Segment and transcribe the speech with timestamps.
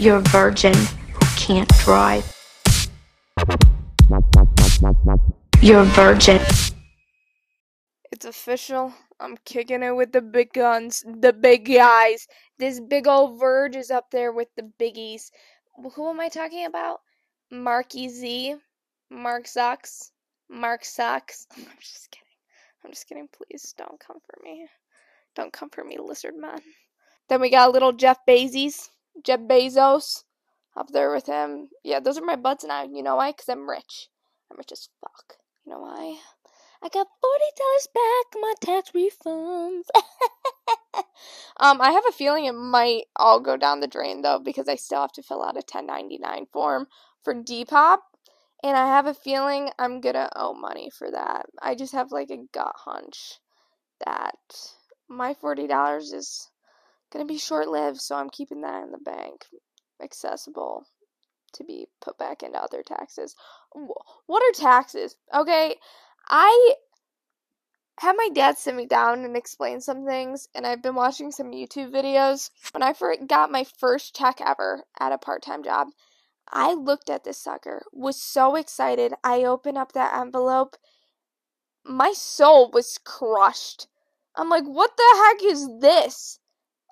[0.00, 2.24] You're a virgin who can't drive.
[5.60, 6.40] You're a virgin.
[8.12, 8.94] It's official.
[9.18, 12.28] I'm kicking it with the big guns, the big guys.
[12.60, 15.32] This big old Verge is up there with the biggies.
[15.96, 17.00] Who am I talking about?
[17.50, 18.54] Marky Z,
[19.10, 20.12] Mark Zucks,
[20.48, 21.48] Mark Sucks.
[21.56, 22.28] I'm just kidding.
[22.84, 23.28] I'm just kidding.
[23.32, 24.68] Please don't come for me.
[25.34, 26.60] Don't come for me, lizard man.
[27.28, 28.90] Then we got little Jeff Bezos,
[29.24, 30.24] Jeff Bezos,
[30.76, 31.68] up there with him.
[31.82, 32.84] Yeah, those are my buds now.
[32.84, 33.32] You know why?
[33.32, 34.08] Because I'm rich.
[34.50, 35.36] I'm rich as fuck.
[35.64, 36.18] You know why?
[36.82, 39.84] I got forty dollars back, my tax refunds.
[41.58, 44.76] um, I have a feeling it might all go down the drain though, because I
[44.76, 46.86] still have to fill out a 1099 form
[47.22, 47.98] for Depop,
[48.62, 51.46] and I have a feeling I'm gonna owe money for that.
[51.60, 53.40] I just have like a gut hunch
[54.04, 54.36] that
[55.08, 56.48] my forty dollars is
[57.12, 59.46] gonna be short lived, so I'm keeping that in the bank,
[60.02, 60.86] accessible
[61.54, 63.34] to be put back into other taxes.
[63.72, 65.16] What are taxes?
[65.34, 65.76] Okay,
[66.28, 66.74] I
[68.00, 71.50] had my dad sit me down and explain some things, and I've been watching some
[71.50, 72.50] YouTube videos.
[72.72, 72.94] When I
[73.26, 75.88] got my first check ever at a part time job,
[76.50, 79.14] I looked at this sucker, was so excited.
[79.24, 80.76] I opened up that envelope.
[81.84, 83.88] My soul was crushed.
[84.36, 86.37] I'm like, what the heck is this?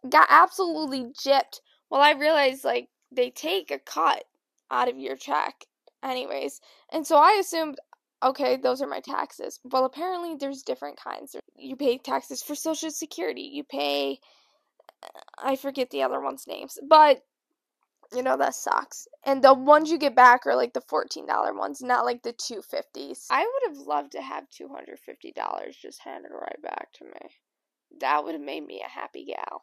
[0.08, 1.60] Got absolutely gypped.
[1.90, 4.24] Well, I realized, like, they take a cut
[4.70, 5.64] out of your check,
[6.02, 6.60] anyways.
[6.92, 7.76] And so I assumed,
[8.22, 9.60] okay, those are my taxes.
[9.64, 11.36] Well, apparently there's different kinds.
[11.56, 13.42] You pay taxes for Social Security.
[13.42, 14.20] You pay,
[15.38, 17.22] I forget the other one's names, but
[18.14, 19.08] you know that sucks.
[19.24, 22.32] And the ones you get back are like the fourteen dollar ones, not like the
[22.32, 23.26] two fifties.
[23.30, 27.04] I would have loved to have two hundred fifty dollars just handed right back to
[27.04, 27.30] me.
[28.00, 29.62] That would have made me a happy gal.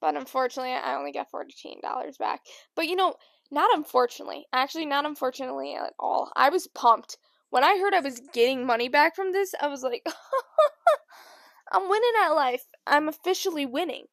[0.00, 2.40] But unfortunately, I only got fourteen dollars back.
[2.74, 3.14] But you know,
[3.50, 6.30] not unfortunately, actually, not unfortunately at all.
[6.36, 7.18] I was pumped
[7.50, 9.54] when I heard I was getting money back from this.
[9.60, 10.06] I was like,
[11.72, 12.64] I'm winning at life.
[12.86, 14.06] I'm officially winning.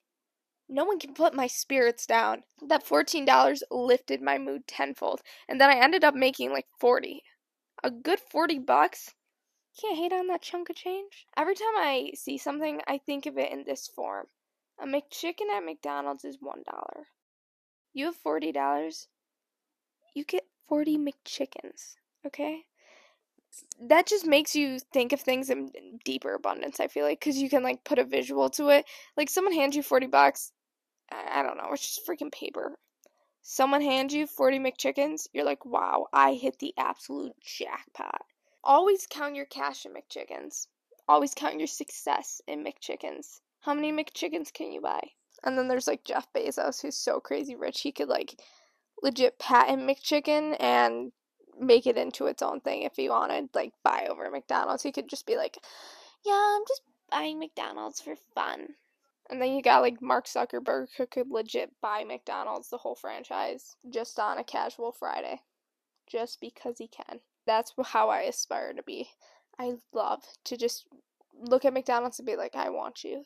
[0.69, 2.43] No one can put my spirits down.
[2.61, 7.23] That $14 lifted my mood tenfold, and then I ended up making like 40.
[7.83, 9.13] A good 40 bucks?
[9.79, 11.27] Can't hate on that chunk of change.
[11.37, 14.27] Every time I see something, I think of it in this form.
[14.79, 16.63] A McChicken at McDonald's is $1.
[17.93, 19.07] You have $40,
[20.13, 21.95] you get 40 McChickens,
[22.25, 22.65] okay?
[23.81, 25.71] that just makes you think of things in
[26.03, 28.85] deeper abundance i feel like because you can like put a visual to it
[29.15, 30.51] like someone hands you 40 bucks
[31.09, 32.77] I don't know, it's just freaking paper.
[33.41, 38.25] Someone hands you 40 McChickens, you're like, wow, I hit the absolute jackpot.
[38.61, 40.67] Always count your cash in McChickens.
[41.07, 43.39] Always count your success in McChickens.
[43.67, 45.01] How many McChickens can you buy?
[45.43, 48.39] And then there's like Jeff Bezos, who's so crazy rich, he could like
[49.03, 51.11] legit patent McChicken and
[51.59, 54.83] make it into its own thing if he wanted, like buy over McDonald's.
[54.83, 55.57] He could just be like,
[56.25, 58.69] yeah, I'm just buying McDonald's for fun.
[59.29, 63.75] And then you got like Mark Zuckerberg who could legit buy McDonald's, the whole franchise,
[63.89, 65.41] just on a casual Friday.
[66.09, 67.19] Just because he can.
[67.45, 69.09] That's how I aspire to be.
[69.59, 70.85] I love to just
[71.37, 73.25] look at McDonald's and be like, I want you.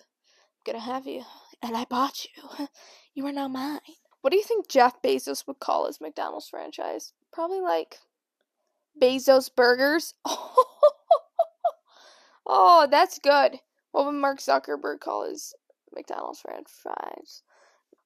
[0.66, 1.24] Gonna have you.
[1.62, 2.68] And I bought you.
[3.14, 3.82] You are now mine.
[4.22, 7.12] What do you think Jeff Bezos would call his McDonald's franchise?
[7.34, 7.98] Probably like
[8.98, 10.14] Bezos Burgers.
[12.46, 13.60] oh, that's good.
[13.92, 15.54] What would Mark Zuckerberg call his
[15.94, 17.44] McDonald's franchise?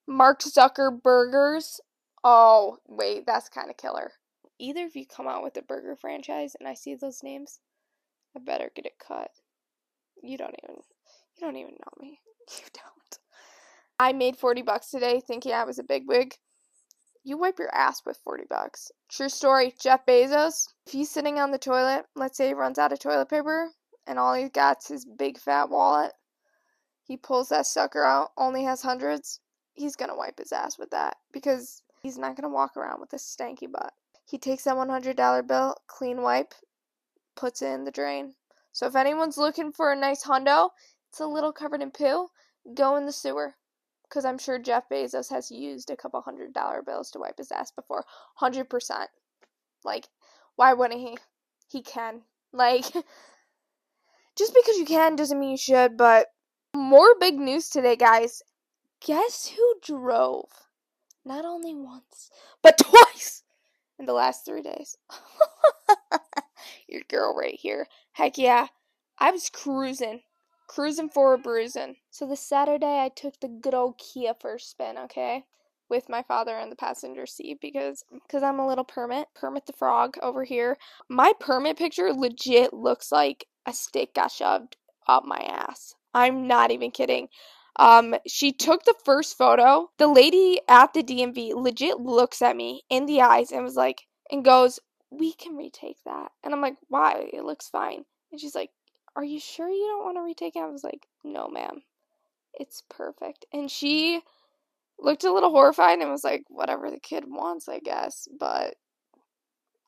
[0.08, 1.78] Mark Zuckerbergers.
[2.24, 4.12] Oh, wait, that's kind of killer.
[4.58, 7.60] Either of you come out with a burger franchise and I see those names,
[8.34, 9.30] I better get it cut.
[10.22, 10.76] You don't even
[11.36, 12.20] you don't even know me.
[12.48, 13.18] You don't.
[13.98, 16.34] I made 40 bucks today thinking I was a big wig.
[17.24, 18.92] You wipe your ass with 40 bucks.
[19.08, 22.92] True story, Jeff Bezos, if he's sitting on the toilet, let's say he runs out
[22.92, 23.70] of toilet paper
[24.06, 26.12] and all he's got's his big fat wallet,
[27.02, 29.40] he pulls that sucker out, only has hundreds,
[29.72, 33.16] he's gonna wipe his ass with that because he's not gonna walk around with a
[33.16, 33.92] stanky butt.
[34.24, 36.54] He takes that $100 bill, clean wipe,
[37.34, 38.34] puts it in the drain.
[38.72, 40.70] So if anyone's looking for a nice hundo,
[41.16, 42.28] it's a little covered in poo,
[42.74, 43.54] go in the sewer.
[44.02, 47.50] Because I'm sure Jeff Bezos has used a couple hundred dollar bills to wipe his
[47.50, 48.04] ass before.
[48.38, 49.06] 100%.
[49.82, 50.08] Like,
[50.56, 51.16] why wouldn't he?
[51.68, 52.20] He can.
[52.52, 52.84] Like,
[54.36, 56.26] just because you can doesn't mean you should, but
[56.74, 58.42] more big news today, guys.
[59.00, 60.50] Guess who drove?
[61.24, 62.30] Not only once,
[62.60, 63.42] but twice
[63.98, 64.98] in the last three days.
[66.86, 67.86] Your girl right here.
[68.12, 68.66] Heck yeah.
[69.18, 70.20] I was cruising.
[70.66, 71.96] Cruising for a bruising.
[72.10, 75.44] So this Saturday I took the good old Kia for a spin, okay?
[75.88, 79.72] with my father in the passenger seat because because I'm a little permit, permit the
[79.72, 80.76] frog over here.
[81.08, 84.76] My permit picture legit looks like a stick got shoved
[85.06, 85.94] up my ass.
[86.14, 87.28] I'm not even kidding.
[87.78, 89.90] Um, she took the first photo.
[89.98, 94.02] The lady at the DMV legit looks at me in the eyes and was like,
[94.30, 94.80] and goes,
[95.10, 97.28] "We can retake that." And I'm like, "Why?
[97.32, 98.70] It looks fine." And she's like,
[99.16, 101.82] "Are you sure you don't want to retake it?" I was like, "No, ma'am.
[102.54, 104.22] It's perfect." And she
[104.98, 108.76] looked a little horrified and was like, "Whatever the kid wants, I guess." But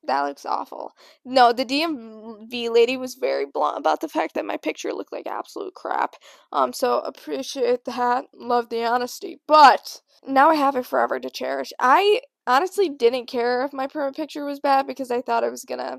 [0.05, 0.93] that looks awful.
[1.25, 5.27] No, the DMV lady was very blunt about the fact that my picture looked like
[5.27, 6.15] absolute crap.
[6.53, 8.27] Um, so appreciate that.
[8.35, 9.41] Love the honesty.
[9.47, 11.73] But now I have it forever to cherish.
[11.79, 15.65] I honestly didn't care if my permit picture was bad because I thought I was
[15.65, 15.99] gonna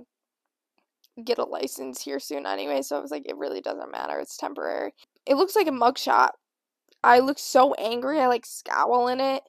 [1.24, 2.82] get a license here soon anyway.
[2.82, 4.20] So I was like, it really doesn't matter.
[4.20, 4.94] It's temporary.
[5.26, 6.30] It looks like a mugshot.
[7.04, 8.20] I look so angry.
[8.20, 9.44] I like scowl in it.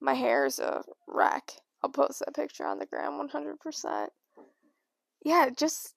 [0.00, 1.52] My hair is a wreck.
[1.82, 4.08] I'll post that picture on the gram 100%.
[5.24, 5.94] Yeah, just,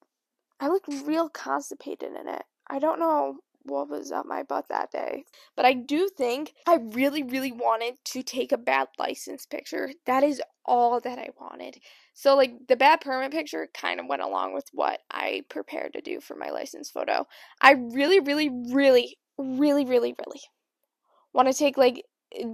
[0.59, 2.43] I look real constipated in it.
[2.69, 5.23] I don't know what was up my butt that day.
[5.55, 9.91] But I do think I really, really wanted to take a bad license picture.
[10.05, 11.79] That is all that I wanted.
[12.13, 16.01] So, like, the bad permit picture kind of went along with what I prepared to
[16.01, 17.27] do for my license photo.
[17.61, 20.41] I really, really, really, really, really, really
[21.33, 22.03] want to take, like,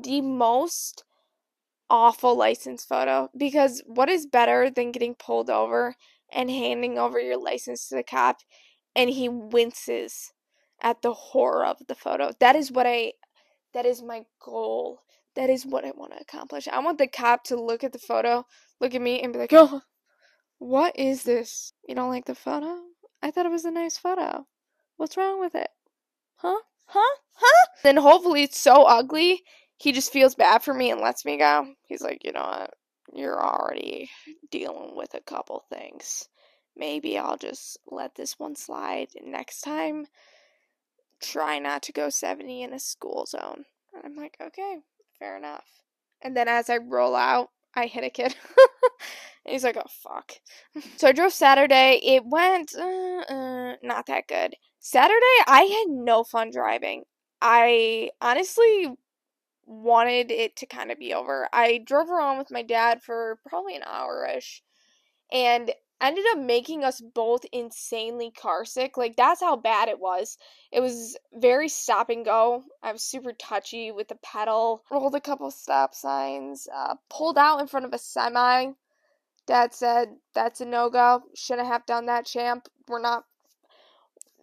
[0.03, 1.03] the most
[1.89, 5.95] awful license photo because what is better than getting pulled over
[6.31, 8.37] and handing over your license to the cop
[8.95, 10.31] and he winces
[10.85, 12.31] at the horror of the photo.
[12.39, 13.13] That is what I
[13.73, 15.01] that is my goal.
[15.35, 16.69] That is what I want to accomplish.
[16.69, 18.45] I want the cop to look at the photo,
[18.81, 19.81] look at me and be like, "Oh,
[20.59, 21.73] what is this?
[21.87, 22.79] You don't like the photo?
[23.21, 24.47] I thought it was a nice photo.
[24.97, 25.69] What's wrong with it?
[26.37, 26.59] Huh?
[26.87, 27.15] Huh?
[27.33, 29.43] Huh?" Then hopefully it's so ugly
[29.77, 31.73] he just feels bad for me and lets me go.
[31.87, 32.73] He's like, you know what?
[33.13, 34.09] You're already
[34.51, 36.27] dealing with a couple things.
[36.75, 39.09] Maybe I'll just let this one slide.
[39.23, 40.07] Next time,
[41.21, 43.65] try not to go 70 in a school zone.
[43.93, 44.77] And I'm like, okay,
[45.19, 45.65] fair enough.
[46.21, 48.35] And then as I roll out, I hit a kid.
[49.45, 50.33] he's like, oh, fuck.
[50.97, 51.99] So I drove Saturday.
[52.03, 54.55] It went uh, uh, not that good.
[54.79, 57.03] Saturday, I had no fun driving.
[57.41, 58.87] I honestly
[59.65, 61.47] wanted it to kind of be over.
[61.51, 64.61] I drove around with my dad for probably an hour ish
[65.31, 65.71] and
[66.01, 68.97] ended up making us both insanely car sick.
[68.97, 70.37] Like, that's how bad it was.
[70.71, 72.63] It was very stop and go.
[72.83, 77.59] I was super touchy with the pedal, rolled a couple stop signs, uh, pulled out
[77.59, 78.71] in front of a semi.
[79.47, 81.23] Dad said, That's a no go.
[81.35, 82.67] Shouldn't have done that, champ.
[82.87, 83.23] We're not.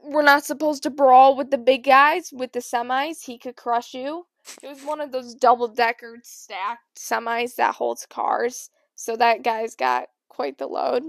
[0.05, 3.25] We're not supposed to brawl with the big guys, with the semis.
[3.25, 4.27] He could crush you.
[4.61, 8.71] It was one of those double decker stacked semis that holds cars.
[8.97, 11.05] So that guy's got quite the load.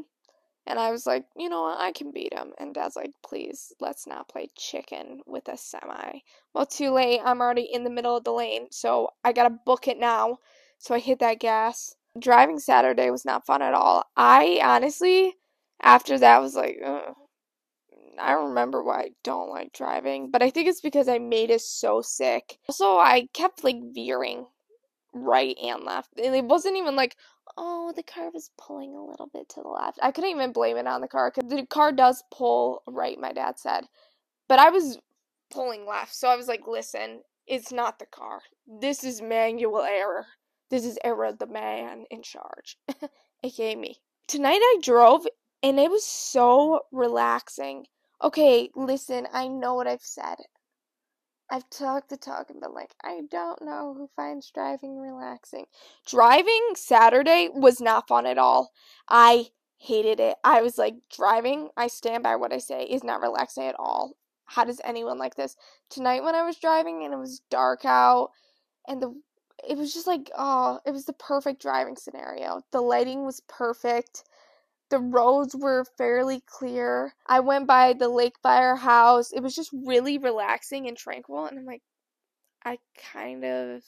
[0.65, 2.54] And I was like, you know what, I can beat him.
[2.57, 6.19] And dad's like, please, let's not play chicken with a semi.
[6.54, 6.95] Well, too mm.
[6.95, 7.19] late.
[7.24, 8.68] I'm already in the middle of the lane.
[8.71, 10.38] So I gotta book it now.
[10.80, 11.95] So I hit that gas.
[12.18, 14.06] Driving Saturday was not fun at all.
[14.15, 15.36] I honestly,
[15.81, 17.15] after that, was like, Ugh.
[18.19, 21.62] I remember why I don't like driving, but I think it's because I made it
[21.62, 22.60] so sick.
[22.69, 24.46] Also, I kept like veering
[25.13, 26.10] right and left.
[26.24, 27.15] And it wasn't even like,
[27.58, 30.00] oh, the car was pulling a little bit to the left.
[30.02, 33.34] I couldn't even blame it on the car because the car does pull right, my
[33.34, 33.86] dad said.
[34.48, 35.00] But I was
[35.52, 36.16] pulling left.
[36.16, 38.42] So I was like, listen, it's not the car.
[38.68, 40.26] This is manual error.
[40.70, 42.78] This is error the man in charge,
[43.44, 43.98] aka me.
[44.28, 45.28] Tonight I drove
[45.62, 47.86] and it was so relaxing.
[48.24, 50.36] Okay, listen, I know what I've said.
[51.53, 55.67] I've talked the talk and been like, I don't know who finds driving relaxing.
[56.03, 58.72] Driving Saturday was not fun at all.
[59.07, 60.38] I hated it.
[60.43, 64.17] I was like, driving, I stand by what I say, is not relaxing at all.
[64.45, 65.55] How does anyone like this?
[65.91, 68.31] Tonight when I was driving and it was dark out
[68.88, 69.13] and the
[69.69, 72.62] it was just like, oh, it was the perfect driving scenario.
[72.72, 74.24] The lighting was perfect.
[74.90, 77.13] The roads were fairly clear.
[77.25, 79.32] I went by the lake by our house.
[79.32, 81.46] It was just really relaxing and tranquil.
[81.46, 81.82] And I'm like,
[82.63, 82.80] I
[83.13, 83.84] kind of,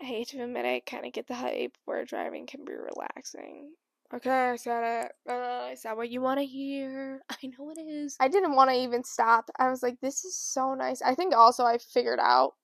[0.00, 3.72] I hate to admit I kind of get the hype where driving can be relaxing.
[4.14, 5.30] Okay, I said it.
[5.30, 7.20] Uh, is that what you want to hear?
[7.30, 8.16] I know it is.
[8.18, 9.50] I didn't want to even stop.
[9.58, 11.02] I was like, this is so nice.
[11.02, 12.54] I think also I figured out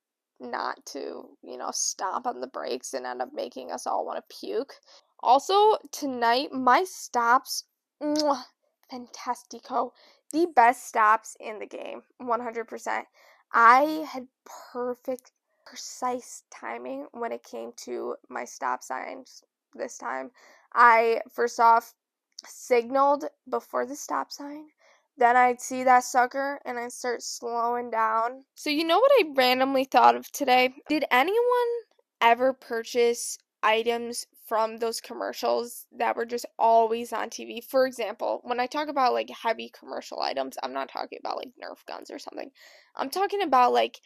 [0.41, 4.19] not to, you know, stomp on the brakes and end up making us all want
[4.19, 4.75] to puke.
[5.25, 7.65] Also, tonight, my stops,
[8.03, 8.45] mwah,
[8.93, 9.93] fantastico.
[10.33, 13.05] The best stops in the game, 100%.
[13.51, 14.27] I had
[14.71, 15.33] perfect,
[15.65, 19.43] precise timing when it came to my stop signs
[19.75, 20.31] this time.
[20.75, 21.95] I first off
[22.47, 24.67] signaled before the stop sign.
[25.17, 28.45] Then I'd see that sucker and I'd start slowing down.
[28.57, 30.75] So, you know what I randomly thought of today?
[30.87, 31.71] Did anyone
[32.21, 37.63] ever purchase items from those commercials that were just always on TV?
[37.63, 41.53] For example, when I talk about like heavy commercial items, I'm not talking about like
[41.63, 42.51] Nerf guns or something.
[42.97, 44.01] I'm talking about like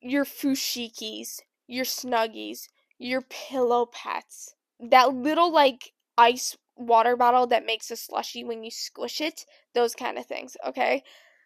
[0.00, 4.54] your fushigis, your snuggies, your pillow pets.
[4.80, 9.44] That little like ice water bottle that makes a slushy when you squish it,
[9.74, 11.02] those kind of things, okay?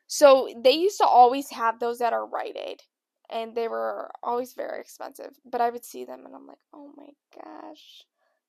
[0.06, 2.82] So they used to always have those at our Rite Aid,
[3.32, 5.38] and they were always very expensive.
[5.44, 8.04] But I would see them, and I'm like, oh my gosh,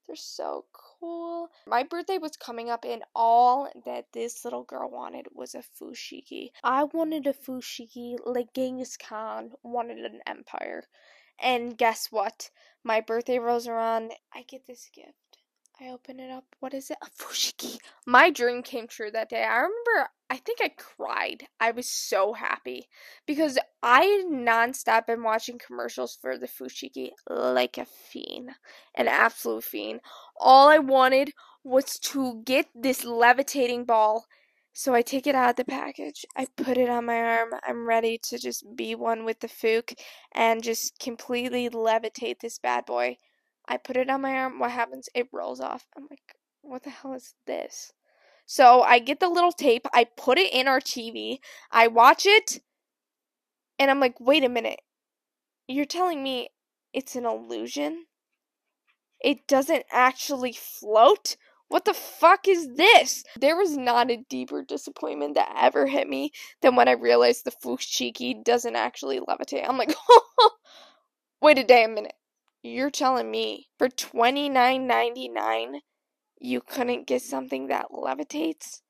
[0.05, 1.49] they're so cool.
[1.65, 6.51] My birthday was coming up, and all that this little girl wanted was a fushigi.
[6.63, 10.83] I wanted a fushigi like Genghis Khan wanted an empire.
[11.39, 12.49] And guess what?
[12.83, 15.23] My birthday rolls around, I get this gift
[15.79, 16.45] I open it up.
[16.59, 16.97] What is it?
[17.01, 17.77] A fushigi.
[18.05, 19.43] My dream came true that day.
[19.43, 21.43] I remember, I think I cried.
[21.59, 22.87] I was so happy
[23.27, 28.49] because I nonstop been watching commercials for the fushigi like a fiend,
[28.95, 29.99] an absolute fiend.
[30.35, 34.25] All I wanted was to get this levitating ball.
[34.73, 36.25] So I take it out of the package.
[36.35, 37.49] I put it on my arm.
[37.61, 39.93] I'm ready to just be one with the Fook
[40.31, 43.17] and just completely levitate this bad boy.
[43.67, 44.57] I put it on my arm.
[44.57, 45.09] What happens?
[45.13, 45.85] It rolls off.
[45.95, 47.93] I'm like, what the hell is this?
[48.53, 49.88] So I get the little tape.
[49.95, 51.39] I put it in our TV.
[51.72, 52.62] I watch it.
[53.79, 54.79] And I'm like, wait a minute.
[55.67, 56.50] You're telling me
[56.93, 58.05] it's an illusion?
[59.19, 61.36] It doesn't actually float?
[61.69, 63.24] What the fuck is this?
[63.41, 66.29] There was not a deeper disappointment that ever hit me
[66.62, 69.67] than when I realized the fushigi doesn't actually levitate.
[69.67, 69.95] I'm like,
[71.41, 72.13] wait a damn minute.
[72.62, 75.81] You're telling me for twenty nine ninety nine
[76.43, 78.81] you couldn't get something that levitates?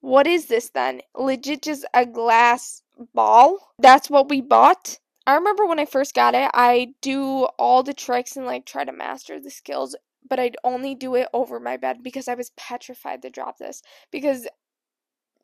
[0.00, 1.00] What is this then?
[1.16, 2.82] Legit just a glass
[3.14, 3.72] ball?
[3.78, 4.98] That's what we bought?
[5.26, 8.84] I remember when I first got it, I do all the tricks and like try
[8.84, 9.96] to master the skills,
[10.28, 13.82] but I'd only do it over my bed because I was petrified to drop this
[14.10, 14.46] because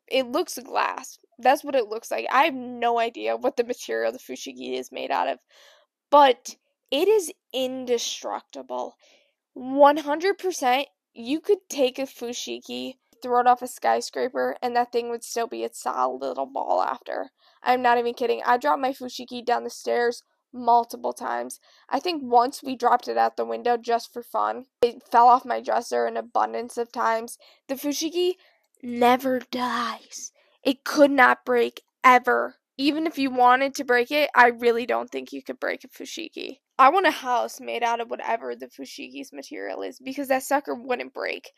[0.07, 1.19] it looks glass.
[1.39, 2.27] That's what it looks like.
[2.31, 5.39] I have no idea what the material the fushigi is made out of,
[6.11, 6.55] but
[6.91, 8.95] it is indestructible.
[9.57, 15.23] 100% you could take a fushigi, throw it off a skyscraper, and that thing would
[15.23, 17.31] still be a solid little ball after.
[17.63, 18.41] I'm not even kidding.
[18.45, 21.59] I dropped my fushigi down the stairs multiple times.
[21.89, 24.65] I think once we dropped it out the window just for fun.
[24.81, 27.37] It fell off my dresser an abundance of times.
[27.67, 28.33] The fushigi
[28.83, 30.31] never dies.
[30.63, 32.55] It could not break ever.
[32.77, 35.87] Even if you wanted to break it, I really don't think you could break a
[35.87, 36.59] fushigi.
[36.77, 40.75] I want a house made out of whatever the Fushigi's material is because that sucker
[40.75, 41.51] wouldn't break.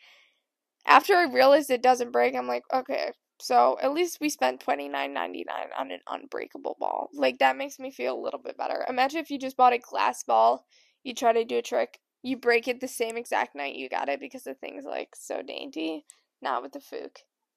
[0.86, 4.88] After I realized it doesn't break, I'm like, okay, so at least we spent twenty
[4.88, 7.08] nine ninety nine on an unbreakable ball.
[7.12, 8.84] Like that makes me feel a little bit better.
[8.88, 10.64] Imagine if you just bought a glass ball,
[11.02, 14.08] you try to do a trick, you break it the same exact night you got
[14.08, 16.04] it because the thing's like so dainty.
[16.40, 17.16] Not with the Fook.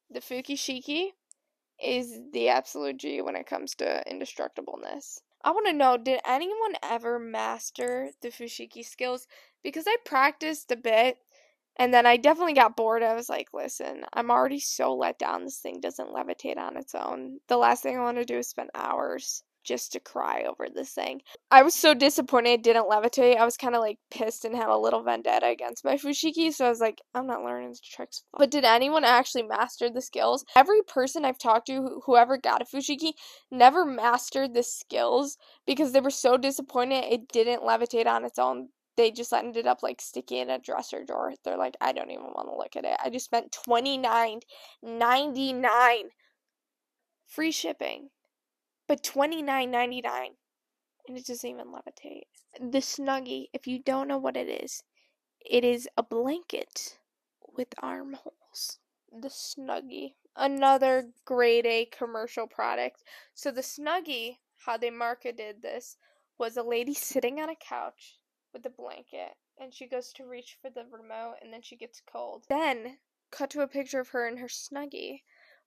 [0.10, 1.10] The Fuki
[1.84, 5.20] is the absolute G when it comes to indestructibleness.
[5.43, 9.27] I want to know did anyone ever master the fushigi skills?
[9.63, 11.17] Because I practiced a bit
[11.77, 13.03] and then I definitely got bored.
[13.03, 15.45] I was like, listen, I'm already so let down.
[15.45, 17.39] This thing doesn't levitate on its own.
[17.48, 20.91] The last thing I want to do is spend hours just to cry over this
[20.94, 21.22] thing.
[21.50, 23.38] I was so disappointed it didn't levitate.
[23.38, 26.65] I was kind of like pissed and had a little vendetta against my fushigi, so
[26.65, 28.24] I was like, I'm not learning tricks.
[28.38, 30.46] But did anyone actually master the skills?
[30.56, 33.13] Every person I've talked to, whoever got a fushigi,
[33.51, 38.70] never mastered the skills because they were so disappointed it didn't levitate on its own.
[38.98, 41.34] They just ended up like sticky in a dresser drawer.
[41.44, 42.98] They're like, I don't even want to look at it.
[43.03, 44.41] I just spent twenty nine
[44.84, 46.10] ninety nine
[47.25, 48.10] free shipping
[48.91, 50.31] but twenty nine ninety nine,
[51.07, 52.24] and it doesn't even levitate.
[52.60, 54.83] The Snuggie, if you don't know what it is,
[55.50, 56.98] it is a blanket
[57.55, 58.79] with armholes.
[59.10, 63.05] The Snuggie, another grade A commercial product.
[63.33, 65.95] So the Snuggie, how they marketed this,
[66.38, 68.17] was a lady sitting on a couch
[68.51, 72.01] with a blanket, and she goes to reach for the remote, and then she gets
[72.12, 72.43] cold.
[72.50, 72.98] Then
[73.31, 75.21] cut to a picture of her in her Snuggie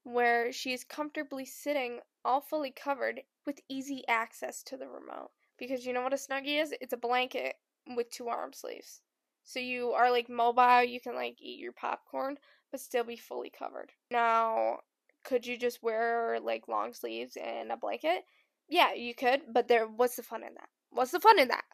[0.04, 5.30] where she is comfortably sitting, all fully covered, with easy access to the remote.
[5.58, 6.74] Because you know what a snuggie is?
[6.80, 7.56] It's a blanket
[7.96, 9.00] with two arm sleeves.
[9.44, 12.38] So you are like mobile, you can like eat your popcorn,
[12.70, 13.92] but still be fully covered.
[14.10, 14.78] Now,
[15.24, 18.24] could you just wear like long sleeves and a blanket?
[18.68, 20.68] Yeah, you could, but there what's the fun in that?
[20.90, 21.64] What's the fun in that?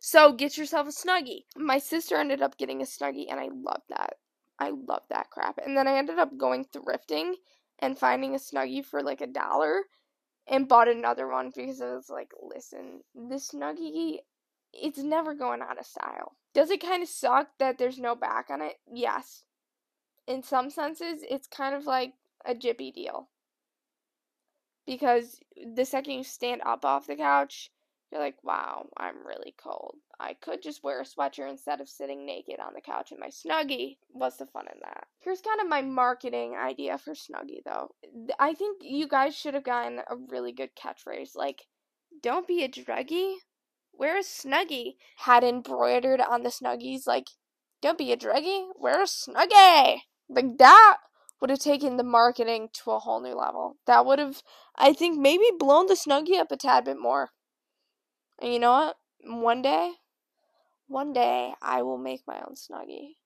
[0.00, 1.44] So get yourself a snuggie.
[1.56, 4.14] My sister ended up getting a snuggie, and I love that.
[4.58, 5.58] I love that crap.
[5.64, 7.34] And then I ended up going thrifting
[7.78, 9.84] and finding a snuggie for like a dollar
[10.46, 14.18] and bought another one because I was like, listen, this snuggie,
[14.72, 16.36] it's never going out of style.
[16.54, 18.76] Does it kind of suck that there's no back on it?
[18.90, 19.44] Yes.
[20.26, 23.28] In some senses, it's kind of like a jippy deal.
[24.86, 25.40] Because
[25.74, 27.70] the second you stand up off the couch,
[28.10, 29.96] you're like, wow, I'm really cold.
[30.18, 33.28] I could just wear a sweatshirt instead of sitting naked on the couch in my
[33.28, 33.96] snuggie.
[34.08, 35.06] What's the fun in that?
[35.20, 37.90] Here's kind of my marketing idea for snuggie, though.
[38.38, 41.66] I think you guys should have gotten a really good catchphrase like,
[42.22, 43.34] don't be a druggie,
[43.92, 44.94] wear a snuggie.
[45.18, 47.26] Had embroidered on the snuggies, like,
[47.82, 49.98] don't be a druggie, wear a snuggie.
[50.28, 50.96] Like that
[51.40, 53.76] would have taken the marketing to a whole new level.
[53.86, 54.42] That would have,
[54.76, 57.30] I think, maybe blown the snuggie up a tad bit more.
[58.40, 58.96] And you know what?
[59.24, 59.92] One day,
[60.86, 63.16] one day, I will make my own snuggie.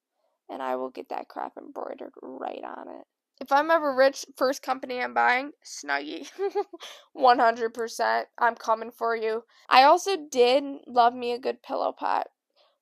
[0.50, 3.06] And I will get that crap embroidered right on it.
[3.40, 6.30] If I'm ever rich, first company I'm buying, Snuggie.
[7.16, 8.26] 100%.
[8.38, 9.44] I'm coming for you.
[9.68, 12.28] I also did love me a good pillow pet.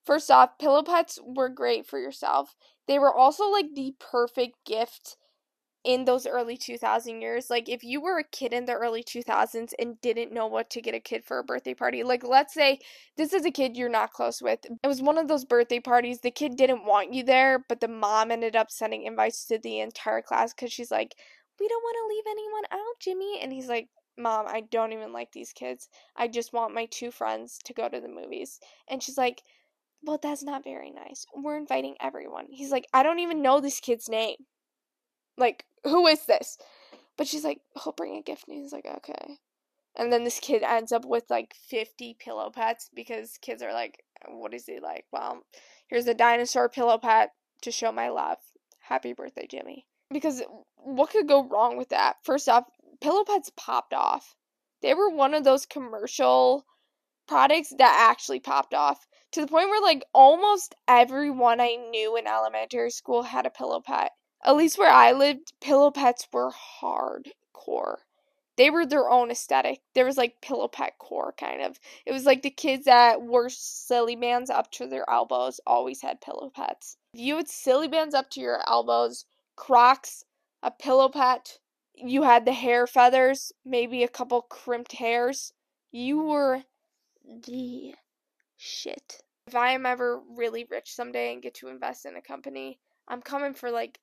[0.04, 2.56] First off, pillow pets were great for yourself.
[2.86, 5.16] They were also like the perfect gift
[5.82, 9.72] in those early 2000 years like if you were a kid in the early 2000s
[9.78, 12.78] and didn't know what to get a kid for a birthday party like let's say
[13.16, 16.20] this is a kid you're not close with it was one of those birthday parties
[16.20, 19.80] the kid didn't want you there but the mom ended up sending invites to the
[19.80, 21.16] entire class cuz she's like
[21.58, 25.12] we don't want to leave anyone out Jimmy and he's like mom I don't even
[25.14, 25.88] like these kids.
[26.14, 28.60] I just want my two friends to go to the movies.
[28.88, 29.42] And she's like
[30.02, 31.24] well that's not very nice.
[31.34, 32.48] We're inviting everyone.
[32.50, 34.36] He's like I don't even know this kid's name.
[35.40, 36.58] Like, who is this?
[37.16, 38.48] But she's like, he'll bring a gift.
[38.48, 39.38] And he's like, okay.
[39.96, 44.04] And then this kid ends up with like 50 pillow pets because kids are like,
[44.28, 45.04] what is he like?
[45.12, 45.44] Well,
[45.88, 48.38] here's a dinosaur pillow pet to show my love.
[48.80, 49.86] Happy birthday, Jimmy.
[50.12, 50.42] Because
[50.76, 52.16] what could go wrong with that?
[52.22, 52.64] First off,
[53.00, 54.36] pillow pets popped off.
[54.82, 56.64] They were one of those commercial
[57.28, 62.26] products that actually popped off to the point where like almost everyone I knew in
[62.26, 64.10] elementary school had a pillow pet
[64.44, 67.98] at least where I lived, pillow pets were hardcore.
[68.56, 69.80] They were their own aesthetic.
[69.94, 71.78] There was like pillow pet core kind of.
[72.04, 76.20] It was like the kids that wore Silly Bandz up to their elbows always had
[76.20, 76.96] pillow pets.
[77.14, 79.24] If you had Silly Bandz up to your elbows,
[79.56, 80.24] Crocs,
[80.62, 81.58] a pillow pet,
[81.94, 85.52] you had the hair feathers, maybe a couple crimped hairs.
[85.90, 86.64] You were
[87.24, 87.94] the
[88.56, 89.22] shit.
[89.46, 93.22] If I am ever really rich someday and get to invest in a company, I'm
[93.22, 94.00] coming for like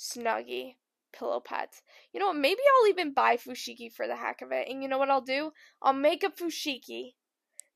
[0.00, 0.76] Snuggie
[1.12, 1.82] pillow pets.
[2.12, 2.36] You know what?
[2.36, 4.66] Maybe I'll even buy fushigi for the heck of it.
[4.68, 5.52] And you know what I'll do?
[5.82, 7.14] I'll make a fushigi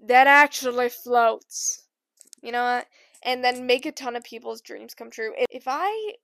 [0.01, 1.85] that actually floats.
[2.43, 2.87] You know what?
[3.23, 5.35] And then make a ton of people's dreams come true.
[5.51, 6.15] If I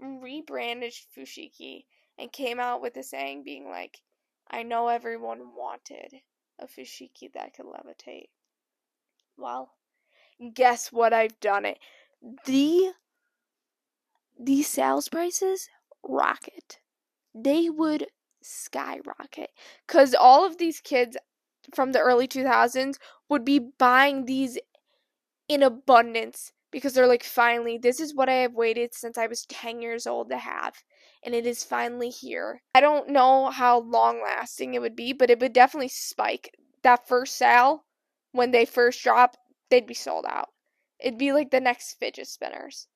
[0.00, 1.84] rebranded fushigi
[2.18, 4.00] and came out with a saying being like,
[4.50, 6.20] I know everyone wanted
[6.58, 8.28] a fushigi that could levitate.
[9.36, 9.72] Well,
[10.54, 11.12] guess what?
[11.12, 11.78] I've done it.
[12.44, 12.92] The
[14.44, 15.68] these sales prices
[16.02, 16.78] rocket.
[17.34, 18.06] They would
[18.42, 19.50] skyrocket
[19.86, 21.16] because all of these kids
[21.74, 22.96] from the early 2000s
[23.28, 24.58] would be buying these
[25.48, 29.44] in abundance because they're like, finally, this is what I have waited since I was
[29.46, 30.74] 10 years old to have,
[31.22, 32.62] and it is finally here.
[32.74, 36.50] I don't know how long lasting it would be, but it would definitely spike.
[36.82, 37.84] That first sale,
[38.32, 39.36] when they first drop,
[39.70, 40.48] they'd be sold out.
[40.98, 42.88] It'd be like the next fidget spinners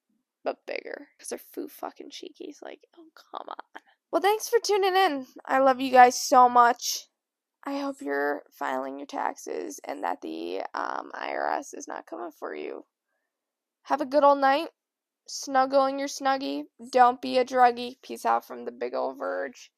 [0.47, 2.63] but bigger because they're foo fucking cheekies.
[2.63, 3.83] Like, oh, come on.
[4.13, 5.27] Well, thanks for tuning in.
[5.45, 7.09] I love you guys so much.
[7.65, 12.55] I hope you're filing your taxes and that the um, IRS is not coming for
[12.55, 12.85] you.
[13.83, 14.69] Have a good old night.
[15.27, 16.63] Snuggle in your snuggie.
[16.93, 17.97] Don't be a druggie.
[18.03, 19.73] Peace out from the big old verge.